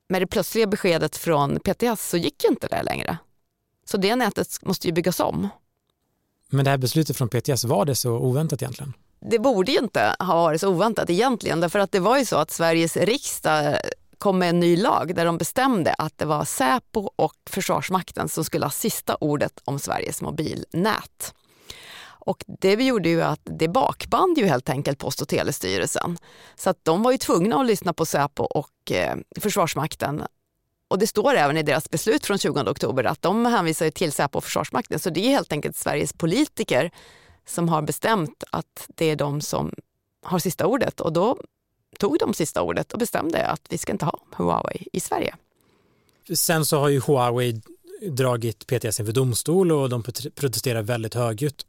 med 0.09 0.21
det 0.21 0.27
plötsliga 0.27 0.67
beskedet 0.67 1.17
från 1.17 1.59
PTS 1.59 2.09
så 2.09 2.17
gick 2.17 2.43
inte 2.43 2.67
det 2.67 2.83
längre. 2.83 3.17
Så 3.85 3.97
det 3.97 4.15
nätet 4.15 4.47
måste 4.61 4.87
ju 4.87 4.93
byggas 4.93 5.19
om. 5.19 5.49
Men 6.55 6.65
det 6.65 6.71
här 6.71 6.77
beslutet 6.77 7.17
från 7.17 7.29
PTS, 7.29 7.63
var 7.63 7.85
det 7.85 7.95
så 7.95 8.11
oväntat 8.11 8.61
egentligen? 8.61 8.93
Det 9.31 9.39
borde 9.39 9.71
ju 9.71 9.77
inte 9.77 10.15
ha 10.19 10.35
varit 10.35 10.61
så 10.61 10.69
oväntat 10.69 11.09
egentligen 11.09 11.59
därför 11.59 11.79
att 11.79 11.91
det 11.91 11.99
var 11.99 12.17
ju 12.17 12.25
så 12.25 12.35
att 12.35 12.51
Sveriges 12.51 12.97
riksdag 12.97 13.77
kom 14.17 14.39
med 14.39 14.49
en 14.49 14.59
ny 14.59 14.77
lag 14.77 15.15
där 15.15 15.25
de 15.25 15.37
bestämde 15.37 15.93
att 15.93 16.17
det 16.17 16.25
var 16.25 16.45
Säpo 16.45 17.09
och 17.15 17.35
Försvarsmakten 17.49 18.29
som 18.29 18.43
skulle 18.43 18.65
ha 18.65 18.71
sista 18.71 19.15
ordet 19.15 19.61
om 19.65 19.79
Sveriges 19.79 20.21
mobilnät. 20.21 21.33
Och 22.25 22.43
det 22.47 22.73
gjorde 22.73 23.09
ju 23.09 23.21
att 23.21 23.41
det 23.43 23.67
bakband 23.67 24.37
ju 24.37 24.45
helt 24.45 24.69
enkelt 24.69 24.99
Post 24.99 25.21
och 25.21 25.27
telestyrelsen. 25.27 26.17
Så 26.55 26.69
att 26.69 26.79
de 26.83 27.03
var 27.03 27.11
ju 27.11 27.17
tvungna 27.17 27.59
att 27.59 27.65
lyssna 27.65 27.93
på 27.93 28.05
Säpo 28.05 28.43
och 28.43 28.91
eh, 28.91 29.15
Försvarsmakten 29.39 30.23
och 30.87 30.99
det 30.99 31.07
står 31.07 31.35
även 31.35 31.57
i 31.57 31.63
deras 31.63 31.89
beslut 31.89 32.25
från 32.25 32.37
20 32.37 32.59
oktober 32.59 33.03
att 33.03 33.21
de 33.21 33.45
hänvisar 33.45 33.89
till 33.89 34.11
Säpo 34.11 34.37
och 34.37 34.43
Försvarsmakten. 34.43 34.99
Så 34.99 35.09
det 35.09 35.19
är 35.19 35.29
helt 35.29 35.51
enkelt 35.51 35.77
Sveriges 35.77 36.13
politiker 36.13 36.91
som 37.45 37.69
har 37.69 37.81
bestämt 37.81 38.43
att 38.49 38.87
det 38.95 39.05
är 39.05 39.15
de 39.15 39.41
som 39.41 39.73
har 40.23 40.39
sista 40.39 40.65
ordet. 40.65 41.01
Och 41.01 41.13
då 41.13 41.37
tog 41.99 42.17
de 42.19 42.33
sista 42.33 42.61
ordet 42.61 42.93
och 42.93 42.99
bestämde 42.99 43.45
att 43.45 43.61
vi 43.69 43.77
ska 43.77 43.91
inte 43.91 44.05
ha 44.05 44.19
Huawei 44.35 44.87
i 44.93 44.99
Sverige. 44.99 45.35
Sen 46.35 46.65
så 46.65 46.79
har 46.79 46.89
ju 46.89 46.99
Huawei 46.99 47.61
dragit 48.01 48.67
PTS 48.67 48.99
inför 48.99 49.13
domstol 49.13 49.71
och 49.71 49.89
de 49.89 50.03
protesterar 50.35 50.81
väldigt 50.81 51.13
högljutt. 51.13 51.65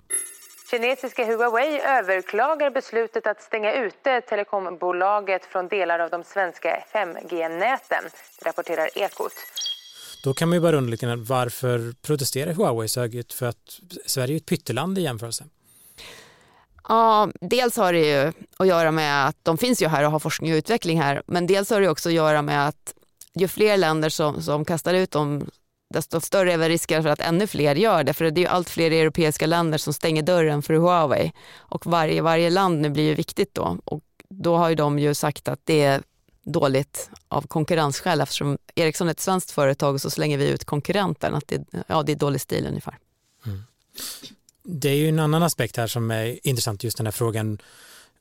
Kinesiska 0.70 1.24
Huawei 1.24 1.80
överklagar 1.80 2.70
beslutet 2.70 3.26
att 3.26 3.42
stänga 3.42 3.72
ute 3.72 4.20
telekombolaget 4.20 5.44
från 5.44 5.68
delar 5.68 5.98
av 5.98 6.10
de 6.10 6.24
svenska 6.24 6.82
5G-näten, 6.92 8.04
rapporterar 8.44 8.98
Ekot. 8.98 9.32
Då 10.24 10.34
kan 10.34 10.48
man 10.48 10.56
ju 10.56 10.62
bara 10.62 10.76
undra 10.76 10.90
lite 10.90 11.06
grann, 11.06 11.24
varför 11.24 11.94
protesterar 12.02 12.52
Huawei 12.52 12.88
så 12.88 13.00
högt? 13.00 13.32
För 13.32 13.46
att 13.46 13.80
Sverige 14.06 14.34
är 14.34 14.36
ett 14.36 14.46
pytteland 14.46 14.98
i 14.98 15.02
jämförelse. 15.02 15.44
Ja, 16.88 17.28
dels 17.40 17.76
har 17.76 17.92
det 17.92 18.06
ju 18.06 18.32
att 18.56 18.66
göra 18.66 18.90
med 18.90 19.26
att 19.26 19.36
de 19.42 19.58
finns 19.58 19.82
ju 19.82 19.88
här 19.88 20.04
och 20.04 20.10
har 20.10 20.18
forskning 20.18 20.52
och 20.52 20.56
utveckling 20.56 21.00
här, 21.00 21.22
men 21.26 21.46
dels 21.46 21.70
har 21.70 21.80
det 21.80 21.88
också 21.88 22.08
att 22.08 22.14
göra 22.14 22.42
med 22.42 22.68
att 22.68 22.94
ju 23.34 23.48
fler 23.48 23.76
länder 23.76 24.08
som, 24.08 24.42
som 24.42 24.64
kastar 24.64 24.94
ut 24.94 25.10
dem, 25.10 25.50
desto 25.88 26.20
större 26.20 26.52
är 26.52 26.58
väl 26.58 26.68
risken 26.68 27.02
för 27.02 27.10
att 27.10 27.20
ännu 27.20 27.46
fler 27.46 27.74
gör 27.74 28.04
det. 28.04 28.14
För 28.14 28.30
det 28.30 28.40
är 28.40 28.42
ju 28.42 28.48
allt 28.48 28.70
fler 28.70 28.90
europeiska 28.90 29.46
länder 29.46 29.78
som 29.78 29.92
stänger 29.92 30.22
dörren 30.22 30.62
för 30.62 30.74
Huawei. 30.74 31.32
Och 31.56 31.86
varje, 31.86 32.22
varje 32.22 32.50
land 32.50 32.80
nu 32.80 32.90
blir 32.90 33.04
ju 33.04 33.14
viktigt 33.14 33.54
då. 33.54 33.78
Och 33.84 34.02
då 34.28 34.56
har 34.56 34.68
ju 34.68 34.74
de 34.74 34.98
ju 34.98 35.14
sagt 35.14 35.48
att 35.48 35.60
det 35.64 35.82
är 35.82 36.02
dåligt 36.42 37.10
av 37.28 37.42
konkurrensskäl 37.42 38.20
eftersom 38.20 38.58
Ericsson 38.74 39.08
är 39.08 39.10
ett 39.10 39.20
svenskt 39.20 39.50
företag 39.50 39.94
och 39.94 40.00
så 40.00 40.10
slänger 40.10 40.38
vi 40.38 40.50
ut 40.50 40.64
konkurrenten. 40.64 41.34
Att 41.34 41.48
det, 41.48 41.64
ja, 41.86 42.02
det 42.02 42.12
är 42.12 42.16
dålig 42.16 42.40
stil 42.40 42.66
ungefär. 42.68 42.98
Mm. 43.46 43.62
Det 44.62 44.88
är 44.88 44.96
ju 44.96 45.08
en 45.08 45.18
annan 45.18 45.42
aspekt 45.42 45.76
här 45.76 45.86
som 45.86 46.10
är 46.10 46.46
intressant, 46.46 46.84
just 46.84 46.96
den 46.96 47.06
här 47.06 47.12
frågan 47.12 47.58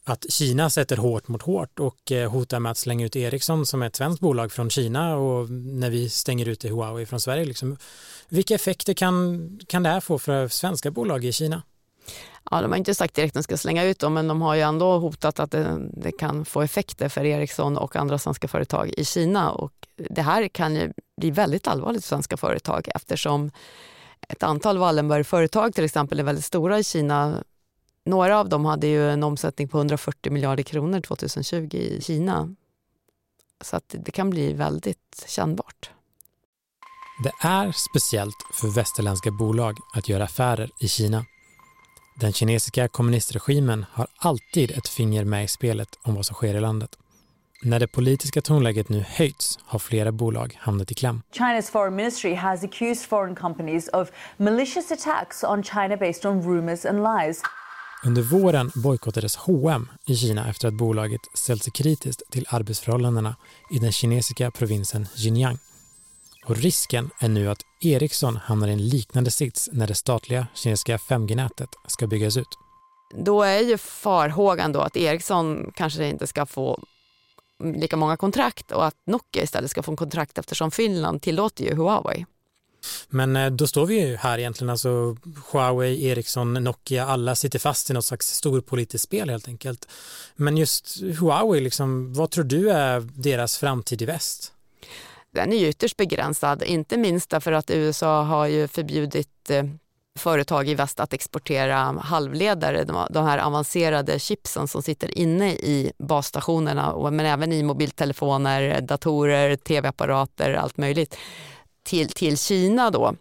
att 0.07 0.31
Kina 0.31 0.69
sätter 0.69 0.97
hårt 0.97 1.27
mot 1.27 1.41
hårt 1.41 1.79
och 1.79 2.12
eh, 2.12 2.31
hotar 2.31 2.59
med 2.59 2.71
att 2.71 2.77
slänga 2.77 3.05
ut 3.05 3.15
Ericsson 3.15 3.65
som 3.65 3.81
är 3.81 3.88
ett 3.88 3.95
svenskt 3.95 4.21
bolag 4.21 4.51
från 4.51 4.69
Kina 4.69 5.15
och 5.15 5.50
när 5.50 5.89
vi 5.89 6.09
stänger 6.09 6.47
ut 6.47 6.63
Huawei 6.63 7.05
från 7.05 7.19
Sverige. 7.19 7.45
Liksom. 7.45 7.77
Vilka 8.29 8.55
effekter 8.55 8.93
kan, 8.93 9.59
kan 9.67 9.83
det 9.83 9.89
här 9.89 10.00
få 10.00 10.19
för 10.19 10.47
svenska 10.47 10.91
bolag 10.91 11.25
i 11.25 11.31
Kina? 11.31 11.62
Ja, 12.51 12.62
de 12.62 12.71
har 12.71 12.77
inte 12.77 12.95
sagt 12.95 13.13
direkt 13.13 13.31
att 13.31 13.39
de 13.39 13.43
ska 13.43 13.57
slänga 13.57 13.83
ut 13.83 14.00
dem, 14.00 14.13
men 14.13 14.27
de 14.27 14.41
har 14.41 14.55
ju 14.55 14.62
ändå 14.62 15.00
hotat 15.00 15.39
att 15.39 15.51
det, 15.51 15.77
det, 15.93 16.12
kan 16.12 16.45
få 16.45 16.62
effekter 16.62 17.09
för 17.09 17.25
Ericsson 17.25 17.77
och 17.77 17.95
andra 17.95 18.17
svenska 18.17 18.47
företag 18.47 18.93
i 18.97 19.05
Kina. 19.05 19.51
Och 19.51 19.74
det 19.95 20.21
här 20.21 20.47
kan 20.47 20.75
ju 20.75 20.93
bli 21.17 21.31
väldigt 21.31 21.67
allvarligt 21.67 22.03
för 22.03 22.09
svenska 22.09 22.38
företag 22.38 22.88
eftersom 22.95 23.51
ett 24.29 24.43
antal 24.43 24.77
Wallenberg-företag 24.77 25.75
till 25.75 25.85
exempel 25.85 26.19
är 26.19 26.24
väldigt 26.24 26.45
stora 26.45 26.79
i 26.79 26.83
Kina. 26.83 27.43
Några 28.05 28.39
av 28.39 28.50
dem 28.50 28.65
hade 28.65 28.88
ju 28.88 29.12
en 29.12 29.24
omsättning 29.24 29.67
på 29.67 29.77
140 29.77 30.31
miljarder 30.31 30.63
kronor 30.63 31.01
2020 31.01 31.75
i 31.75 32.01
Kina. 32.01 32.55
Så 33.62 33.75
att 33.75 33.95
det 33.97 34.12
kan 34.12 34.29
bli 34.29 34.53
väldigt 34.53 35.25
kännbart. 35.27 35.89
Det 37.24 37.47
är 37.47 37.71
speciellt 37.71 38.35
för 38.53 38.67
västerländska 38.67 39.31
bolag 39.31 39.77
att 39.93 40.09
göra 40.09 40.24
affärer 40.24 40.69
i 40.79 40.88
Kina. 40.88 41.25
Den 42.21 42.33
kinesiska 42.33 42.88
kommunistregimen 42.88 43.85
har 43.91 44.07
alltid 44.17 44.71
ett 44.71 44.88
finger 44.88 45.24
med 45.24 45.43
i 45.43 45.47
spelet 45.47 45.89
om 46.03 46.15
vad 46.15 46.25
som 46.25 46.33
sker 46.33 46.55
i 46.55 46.59
landet. 46.59 46.97
När 47.63 47.79
det 47.79 47.88
politiska 47.88 48.41
tonläget 48.41 48.89
nu 48.89 49.05
höjts 49.07 49.59
har 49.65 49.79
flera 49.79 50.12
bolag 50.12 50.57
hamnat 50.59 50.91
i 50.91 50.93
kläm. 50.93 51.21
China's 51.31 51.71
foreign 51.71 51.95
ministry 51.95 52.33
has 52.33 52.63
accused 52.63 53.09
foreign 53.09 53.35
companies 53.35 53.88
of 53.88 54.12
malicious 54.38 54.91
attacks 54.91 55.43
on 55.43 55.63
China 55.63 55.97
based 55.97 56.25
on 56.25 56.41
rumors 56.41 56.85
and 56.85 57.03
lies. 57.03 57.41
Under 58.03 58.21
våren 58.21 58.71
bojkottades 58.75 59.35
H&M 59.35 59.89
i 60.05 60.15
Kina 60.15 60.49
efter 60.49 60.67
att 60.67 60.73
bolaget 60.73 61.21
ställt 61.33 61.63
sig 61.63 61.73
kritiskt 61.73 62.21
till 62.31 62.45
arbetsförhållandena 62.49 63.35
i 63.71 63.79
den 63.79 63.91
kinesiska 63.91 64.51
provinsen 64.51 65.07
Xinjiang. 65.15 65.57
Och 66.45 66.57
risken 66.57 67.09
är 67.19 67.29
nu 67.29 67.49
att 67.49 67.61
Ericsson 67.81 68.37
hamnar 68.37 68.67
i 68.67 68.71
en 68.71 68.87
liknande 68.87 69.31
sits 69.31 69.69
när 69.71 69.87
det 69.87 69.95
statliga 69.95 70.47
kinesiska 70.53 70.97
5G-nätet 70.97 71.69
ska 71.87 72.07
byggas 72.07 72.37
ut. 72.37 72.47
Då 73.15 73.41
är 73.41 73.59
ju 73.59 73.77
farhågan 73.77 74.71
då 74.71 74.79
att 74.79 74.97
Ericsson 74.97 75.71
kanske 75.75 76.09
inte 76.09 76.27
ska 76.27 76.45
få 76.45 76.83
lika 77.63 77.97
många 77.97 78.17
kontrakt 78.17 78.71
och 78.71 78.85
att 78.85 78.95
Nokia 79.07 79.43
istället 79.43 79.71
ska 79.71 79.83
få 79.83 79.91
en 79.91 79.97
kontrakt 79.97 80.37
eftersom 80.37 80.71
Finland 80.71 81.21
tillåter 81.21 81.63
ju 81.63 81.75
Huawei. 81.75 82.25
Men 83.09 83.35
eh, 83.35 83.49
då 83.49 83.67
står 83.67 83.85
vi 83.85 83.99
ju 83.99 84.15
här 84.15 84.37
egentligen, 84.39 84.69
alltså 84.69 85.17
Huawei, 85.51 86.05
Ericsson, 86.07 86.53
Nokia, 86.53 87.05
alla 87.05 87.35
sitter 87.35 87.59
fast 87.59 87.89
i 87.89 87.93
något 87.93 88.05
slags 88.05 88.27
storpolitiskt 88.27 89.03
spel 89.03 89.29
helt 89.29 89.47
enkelt. 89.47 89.87
Men 90.35 90.57
just 90.57 90.97
Huawei, 91.19 91.61
liksom, 91.61 92.13
vad 92.13 92.31
tror 92.31 92.43
du 92.43 92.71
är 92.71 92.99
deras 93.15 93.57
framtid 93.57 94.01
i 94.01 94.05
väst? 94.05 94.51
Den 95.31 95.53
är 95.53 95.57
ju 95.57 95.67
ytterst 95.67 95.97
begränsad, 95.97 96.63
inte 96.63 96.97
minst 96.97 97.29
därför 97.29 97.51
att 97.51 97.71
USA 97.71 98.23
har 98.23 98.47
ju 98.47 98.67
förbjudit 98.67 99.49
eh, 99.49 99.63
företag 100.19 100.69
i 100.69 100.75
väst 100.75 100.99
att 100.99 101.13
exportera 101.13 101.77
halvledare, 102.01 102.83
de 103.09 103.25
här 103.25 103.37
avancerade 103.37 104.19
chipsen 104.19 104.67
som 104.67 104.83
sitter 104.83 105.17
inne 105.17 105.51
i 105.51 105.91
basstationerna 105.97 107.09
men 107.11 107.25
även 107.25 107.51
i 107.51 107.63
mobiltelefoner, 107.63 108.81
datorer, 108.81 109.55
tv-apparater, 109.55 110.53
allt 110.53 110.77
möjligt 110.77 111.17
till, 111.85 112.09
till 112.09 112.37
Kina 112.37 112.89
då. 112.89 113.15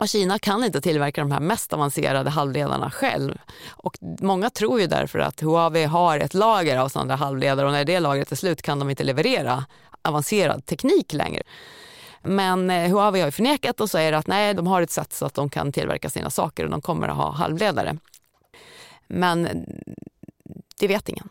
Och 0.00 0.08
Kina 0.08 0.38
kan 0.38 0.64
inte 0.64 0.80
tillverka 0.80 1.20
de 1.20 1.30
här 1.30 1.40
mest 1.40 1.72
avancerade 1.72 2.30
halvledarna 2.30 2.90
själv. 2.90 3.38
Och 3.70 3.98
många 4.20 4.50
tror 4.50 4.80
ju 4.80 4.86
därför 4.86 5.18
att 5.18 5.40
Huawei 5.40 5.84
har 5.84 6.18
ett 6.18 6.34
lager 6.34 6.78
av 6.78 6.88
sådana 6.88 7.16
halvledare 7.16 7.66
och 7.66 7.72
när 7.72 7.84
det 7.84 8.00
lagret 8.00 8.32
är 8.32 8.36
slut 8.36 8.62
kan 8.62 8.78
de 8.78 8.90
inte 8.90 9.04
leverera 9.04 9.64
avancerad 10.02 10.66
teknik 10.66 11.12
längre. 11.12 11.42
Men 12.22 12.70
eh, 12.70 12.90
Huawei 12.90 13.22
har 13.22 13.30
förnekat 13.30 13.80
och 13.80 13.90
säger 13.90 14.12
att 14.12 14.26
nej, 14.26 14.54
de 14.54 14.66
har 14.66 14.82
ett 14.82 14.90
sätt 14.90 15.12
så 15.12 15.26
att 15.26 15.34
de 15.34 15.50
kan 15.50 15.72
tillverka 15.72 16.10
sina 16.10 16.30
saker 16.30 16.64
och 16.64 16.70
de 16.70 16.80
kommer 16.80 17.08
att 17.08 17.16
ha 17.16 17.32
halvledare. 17.32 17.96
Men 19.08 19.64
det 20.78 20.88
vet 20.88 21.08
ingen. 21.08 21.28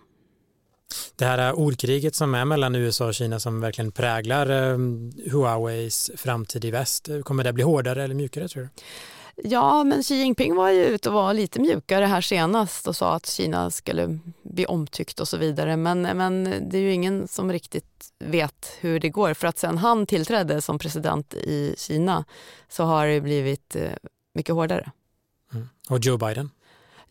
Det 1.15 1.25
här 1.25 1.53
ordkriget 1.53 2.15
som 2.15 2.35
är 2.35 2.45
mellan 2.45 2.75
USA 2.75 3.05
och 3.05 3.13
Kina 3.13 3.39
som 3.39 3.61
verkligen 3.61 3.91
präglar 3.91 4.49
eh, 4.49 4.77
Huaweis 5.31 6.11
framtid 6.15 6.65
i 6.65 6.71
väst, 6.71 7.09
kommer 7.23 7.43
det 7.43 7.53
bli 7.53 7.63
hårdare 7.63 8.03
eller 8.03 8.15
mjukare 8.15 8.47
tror 8.47 8.63
du? 8.63 8.69
Ja, 9.35 9.83
men 9.83 10.03
Xi 10.03 10.15
Jinping 10.15 10.55
var 10.55 10.69
ju 10.69 10.85
ute 10.85 11.09
och 11.09 11.15
var 11.15 11.33
lite 11.33 11.59
mjukare 11.59 12.05
här 12.05 12.21
senast 12.21 12.87
och 12.87 12.95
sa 12.95 13.15
att 13.15 13.27
Kina 13.27 13.71
skulle 13.71 14.19
bli 14.43 14.65
omtyckt 14.65 15.19
och 15.19 15.27
så 15.27 15.37
vidare. 15.37 15.77
Men, 15.77 16.01
men 16.01 16.43
det 16.43 16.77
är 16.77 16.81
ju 16.81 16.93
ingen 16.93 17.27
som 17.27 17.51
riktigt 17.51 18.13
vet 18.19 18.77
hur 18.79 18.99
det 18.99 19.09
går. 19.09 19.33
För 19.33 19.47
att 19.47 19.59
sen 19.59 19.77
han 19.77 20.05
tillträdde 20.05 20.61
som 20.61 20.79
president 20.79 21.33
i 21.33 21.75
Kina 21.77 22.25
så 22.69 22.83
har 22.83 23.07
det 23.07 23.21
blivit 23.21 23.75
eh, 23.75 23.91
mycket 24.33 24.55
hårdare. 24.55 24.91
Mm. 25.53 25.69
Och 25.89 25.99
Joe 25.99 26.17
Biden? 26.17 26.49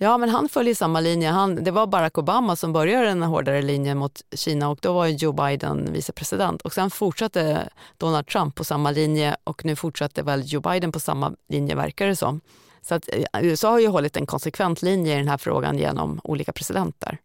Ja, 0.02 0.18
men 0.18 0.28
han 0.28 0.48
följer 0.48 0.74
samma 0.74 1.00
linje. 1.00 1.30
Han, 1.30 1.64
det 1.64 1.70
var 1.70 1.86
Barack 1.86 2.18
Obama 2.18 2.56
som 2.56 2.72
började 2.72 3.06
den 3.06 3.22
hårdare 3.22 3.62
linjen 3.62 3.98
mot 3.98 4.22
Kina 4.34 4.68
och 4.68 4.78
då 4.82 4.92
var 4.92 5.06
Joe 5.06 5.32
Biden 5.32 5.92
vicepresident. 5.92 6.62
Och 6.62 6.72
sen 6.72 6.90
fortsatte 6.90 7.68
Donald 7.98 8.26
Trump 8.26 8.54
på 8.54 8.64
samma 8.64 8.90
linje 8.90 9.36
och 9.44 9.64
nu 9.64 9.76
fortsatte 9.76 10.22
väl 10.22 10.42
Joe 10.44 10.60
Biden 10.60 10.92
på 10.92 11.00
samma 11.00 11.32
linje 11.48 11.74
verkar 11.74 12.06
det 12.06 12.16
som. 12.16 12.40
Så 12.82 12.94
att 12.94 13.08
eh, 13.12 13.44
USA 13.44 13.70
har 13.70 13.78
ju 13.78 13.86
hållit 13.86 14.16
en 14.16 14.26
konsekvent 14.26 14.82
linje 14.82 15.14
i 15.14 15.18
den 15.18 15.28
här 15.28 15.38
frågan 15.38 15.78
genom 15.78 16.20
olika 16.24 16.52
presidenter. 16.52 17.18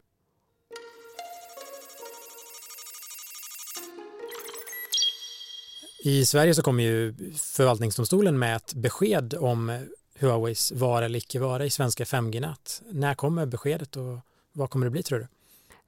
I 6.03 6.25
Sverige 6.25 6.53
så 6.55 6.61
kommer 6.61 6.83
ju 6.83 7.15
förvaltningsdomstolen 7.37 8.39
med 8.39 8.55
ett 8.55 8.73
besked 8.73 9.33
om 9.33 9.87
Huaweis 10.19 10.71
vara 10.71 11.05
eller 11.05 11.19
icke 11.19 11.39
vara 11.39 11.65
i 11.65 11.69
svenska 11.69 12.03
5G-nät. 12.03 12.81
När 12.89 13.13
kommer 13.13 13.45
beskedet 13.45 13.95
och 13.95 14.19
vad 14.51 14.69
kommer 14.69 14.85
det 14.85 14.89
bli 14.89 15.03
tror 15.03 15.19
du? 15.19 15.27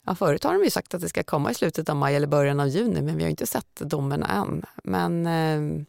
Ja, 0.06 0.16
förut 0.16 0.44
har 0.44 0.54
de 0.54 0.64
ju 0.64 0.70
sagt 0.70 0.94
att 0.94 1.02
det 1.02 1.10
ska 1.10 1.24
komma 1.24 1.52
i 1.52 1.54
slutet 1.54 1.90
av 1.90 1.96
maj 1.96 2.16
eller 2.16 2.28
början 2.28 2.60
av 2.60 2.68
juni 2.68 3.02
men 3.02 3.18
vi 3.18 3.24
har 3.24 3.30
inte 3.30 3.48
sett 3.48 3.76
domen 3.76 4.24
än. 4.24 4.66
Men 4.84 5.26
eh, 5.26 5.86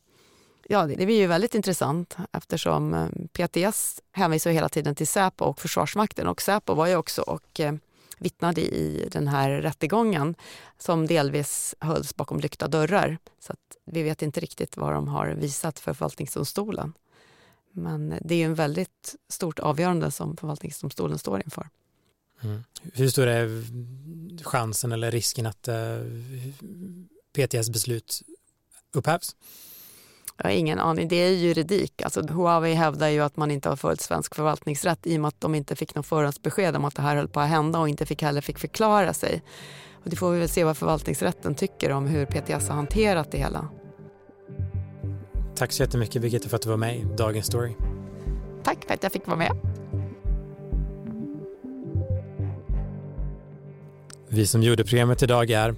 ja, 0.68 0.87
det 0.87 1.06
blir 1.06 1.18
ju 1.18 1.26
väldigt 1.26 1.54
intressant 1.54 2.16
eftersom 2.32 2.94
eh, 2.94 3.09
PTS 3.32 4.02
hänvisar 4.12 4.50
hela 4.50 4.68
tiden 4.68 4.94
till 4.94 5.06
Säpo 5.06 5.44
och 5.44 5.61
Försvarsmakten 5.61 6.26
och 6.26 6.42
Säpo 6.42 6.75
var 6.75 6.87
ju 6.87 6.97
också 6.97 7.23
och 7.23 7.61
eh, 7.61 7.75
vittnade 8.18 8.61
i 8.61 9.09
den 9.12 9.28
här 9.28 9.50
rättegången 9.50 10.35
som 10.78 11.06
delvis 11.06 11.75
hölls 11.78 12.16
bakom 12.16 12.40
lyckta 12.40 12.68
dörrar. 12.68 13.18
Så 13.40 13.54
vi 13.85 14.02
vet 14.02 14.23
inte 14.23 14.40
riktigt 14.40 14.76
vad 14.76 14.92
de 14.92 15.09
har 15.09 15.28
visat 15.28 15.78
för 15.78 15.94
förvaltningsdomstolen. 15.94 16.92
Men 17.72 18.14
det 18.20 18.34
är 18.34 18.44
en 18.44 18.54
väldigt 18.54 19.16
stort 19.28 19.58
avgörande 19.58 20.10
som 20.10 20.36
förvaltningsdomstolen 20.36 21.18
står 21.18 21.42
inför. 21.44 21.68
Mm. 22.42 22.64
Hur 22.92 23.08
stor 23.08 23.26
är 23.26 23.64
chansen 24.44 24.92
eller 24.92 25.10
risken 25.10 25.46
att 25.46 25.68
eh, 25.68 25.98
PTS 27.32 27.70
beslut 27.70 28.22
upphävs? 28.92 29.36
Jag 30.36 30.44
har 30.44 30.50
ingen 30.50 30.78
aning. 30.78 31.08
Det 31.08 31.16
är 31.16 31.30
juridik. 31.30 32.02
Alltså, 32.02 32.26
Huawei 32.26 32.74
hävdar 32.74 33.08
ju 33.08 33.20
att 33.20 33.36
man 33.36 33.50
inte 33.50 33.68
har 33.68 33.76
följt 33.76 34.00
svensk 34.00 34.34
förvaltningsrätt 34.34 35.06
i 35.06 35.16
och 35.16 35.20
med 35.20 35.28
att 35.28 35.40
de 35.40 35.54
inte 35.54 35.76
fick 35.76 35.94
något 35.94 36.06
förhandsbesked 36.06 36.76
om 36.76 36.84
att 36.84 36.94
det 36.94 37.02
här 37.02 37.16
höll 37.16 37.28
på 37.28 37.40
att 37.40 37.48
hända 37.48 37.78
och 37.78 37.88
inte 37.88 38.06
fick 38.06 38.22
heller 38.22 38.40
fick 38.40 38.58
förklara 38.58 39.14
sig. 39.14 39.42
Och 40.04 40.10
det 40.10 40.16
får 40.16 40.30
vi 40.30 40.38
väl 40.38 40.48
se 40.48 40.64
vad 40.64 40.76
förvaltningsrätten 40.76 41.54
tycker 41.54 41.90
om 41.90 42.06
hur 42.06 42.26
PTS 42.26 42.68
har 42.68 42.76
hanterat 42.76 43.30
det 43.30 43.38
hela. 43.38 43.68
Tack 45.60 45.72
så 45.72 45.82
jättemycket 45.82 46.22
Birgitta 46.22 46.48
för 46.48 46.56
att 46.56 46.62
du 46.62 46.68
var 46.68 46.76
med 46.76 46.96
i 46.96 47.06
Dagens 47.16 47.46
Story. 47.46 47.72
Tack 48.62 48.84
för 48.86 48.94
att 48.94 49.02
jag 49.02 49.12
fick 49.12 49.26
vara 49.26 49.36
med. 49.36 49.52
Vi 54.28 54.46
som 54.46 54.62
gjorde 54.62 54.84
programmet 54.84 55.22
idag 55.22 55.50
är 55.50 55.74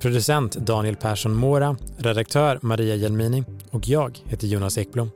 producent 0.00 0.56
Daniel 0.56 0.96
Persson 0.96 1.34
Mora, 1.34 1.76
redaktör 1.96 2.58
Maria 2.62 2.94
Jelmini 2.94 3.44
och 3.70 3.88
jag 3.88 4.18
heter 4.24 4.46
Jonas 4.46 4.78
Ekblom. 4.78 5.10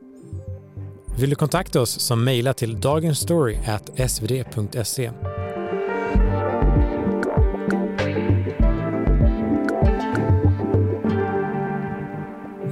Vill 1.18 1.30
du 1.30 1.36
kontakta 1.36 1.80
oss 1.80 2.00
så 2.00 2.16
mejla 2.16 2.54
till 2.54 2.80
dagensstory.svd.se 2.80 5.10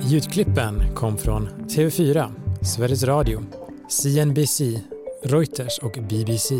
Ljudklippen 0.08 0.94
kom 0.94 1.18
från 1.18 1.48
TV4, 1.48 2.30
Sveriges 2.62 3.04
Radio, 3.04 3.42
CNBC, 3.88 4.60
Reuters 5.22 5.78
och 5.78 5.98
BBC. 6.08 6.54